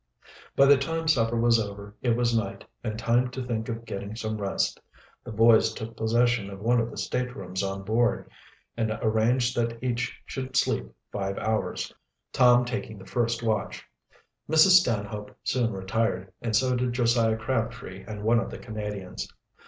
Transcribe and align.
By 0.55 0.65
the 0.65 0.79
time 0.79 1.07
supper 1.07 1.39
was 1.39 1.59
over 1.59 1.95
it 2.01 2.15
was 2.17 2.35
night 2.35 2.65
and 2.83 2.97
time 2.97 3.29
to 3.29 3.43
think 3.45 3.69
of 3.69 3.85
getting 3.85 4.15
some 4.15 4.41
rest. 4.41 4.81
The 5.23 5.31
boys 5.31 5.75
took 5.75 5.95
possession 5.95 6.49
of 6.49 6.59
one 6.59 6.79
of 6.79 6.89
the 6.89 6.97
staterooms 6.97 7.61
on 7.61 7.83
board, 7.83 8.27
and 8.75 8.97
arranged 9.03 9.55
that 9.57 9.77
each 9.83 10.19
should 10.25 10.57
sleep 10.57 10.87
five 11.11 11.37
hours, 11.37 11.93
Tom 12.33 12.65
taking 12.65 12.97
the 12.97 13.05
first 13.05 13.43
watch. 13.43 13.85
Mrs. 14.49 14.79
Stanhope 14.79 15.37
soon 15.43 15.71
retired, 15.71 16.33
and 16.41 16.55
so 16.55 16.75
did 16.75 16.93
Josiah 16.93 17.37
Crabtree 17.37 18.03
and 18.07 18.23
one 18.23 18.39
of 18.39 18.49
the 18.49 18.57
Canadians. 18.57 19.27